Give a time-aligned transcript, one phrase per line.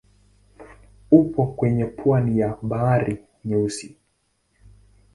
[1.11, 3.97] Upo kwenye pwani ya Bahari Nyeusi.